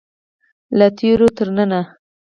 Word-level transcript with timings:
له 0.77 0.87
تیرو 0.97 1.27
تر 1.37 1.47
ننه. 1.57 1.81